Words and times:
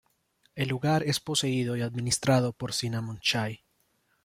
El 0.55 0.67
lugar 0.69 1.03
es 1.03 1.19
poseído 1.19 1.77
y 1.77 1.81
administrado 1.83 2.53
por 2.53 2.73
Cinnamon 2.73 3.19
Chai. 3.19 3.63